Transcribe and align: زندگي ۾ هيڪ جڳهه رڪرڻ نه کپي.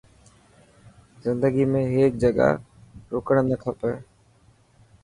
زندگي 1.25 1.65
۾ 1.75 1.81
هيڪ 1.93 2.11
جڳهه 2.25 2.51
رڪرڻ 3.11 3.43
نه 3.53 3.57
کپي. 3.67 3.93